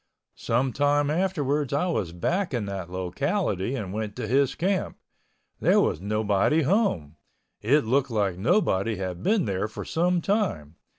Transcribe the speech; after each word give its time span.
Some 0.39 0.73
time 0.73 1.11
afterwards 1.11 1.71
I 1.73 1.85
was 1.85 2.11
back 2.11 2.55
in 2.55 2.65
that 2.65 2.89
locality 2.89 3.75
and 3.75 3.93
went 3.93 4.15
to 4.15 4.27
his 4.27 4.55
camp. 4.55 4.97
There 5.59 5.79
was 5.79 6.01
nobody 6.01 6.63
home. 6.63 7.17
It 7.61 7.85
looked 7.85 8.09
like 8.09 8.35
nobody 8.35 8.95
had 8.95 9.21
been 9.21 9.45
there 9.45 9.67
for 9.67 9.85
some 9.85 10.19
time. 10.19 10.75